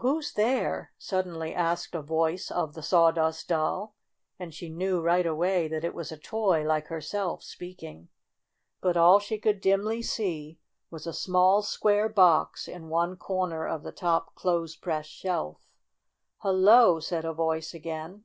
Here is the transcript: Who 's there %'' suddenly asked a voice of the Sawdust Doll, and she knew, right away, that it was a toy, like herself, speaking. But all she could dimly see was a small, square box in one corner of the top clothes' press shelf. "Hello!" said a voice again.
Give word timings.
Who 0.00 0.22
's 0.22 0.32
there 0.32 0.90
%'' 0.92 0.96
suddenly 1.12 1.54
asked 1.54 1.94
a 1.94 2.00
voice 2.00 2.50
of 2.50 2.72
the 2.72 2.82
Sawdust 2.82 3.48
Doll, 3.48 3.94
and 4.38 4.54
she 4.54 4.70
knew, 4.70 5.02
right 5.02 5.26
away, 5.26 5.68
that 5.68 5.84
it 5.84 5.92
was 5.94 6.10
a 6.10 6.16
toy, 6.16 6.64
like 6.64 6.86
herself, 6.86 7.42
speaking. 7.42 8.08
But 8.80 8.96
all 8.96 9.18
she 9.20 9.36
could 9.36 9.60
dimly 9.60 10.00
see 10.00 10.58
was 10.88 11.06
a 11.06 11.12
small, 11.12 11.60
square 11.60 12.08
box 12.08 12.68
in 12.68 12.88
one 12.88 13.16
corner 13.18 13.68
of 13.68 13.82
the 13.82 13.92
top 13.92 14.34
clothes' 14.34 14.76
press 14.82 15.04
shelf. 15.04 15.66
"Hello!" 16.38 16.98
said 16.98 17.26
a 17.26 17.34
voice 17.34 17.74
again. 17.74 18.24